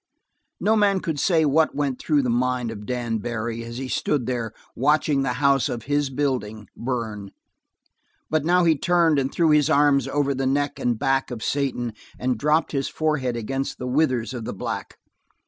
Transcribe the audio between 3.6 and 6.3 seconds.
as he stood there watching the house of his